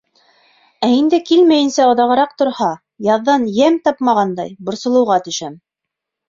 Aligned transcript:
Ә 0.85 0.87
инде 0.93 1.17
килмәйенсә 1.27 1.85
оҙағыраҡ 1.89 2.33
торһа, 2.43 2.69
яҙҙан 3.09 3.45
йәм 3.59 3.77
тапмағандай, 3.89 4.55
борсолоуға 4.71 5.21
төшәм. 5.29 5.61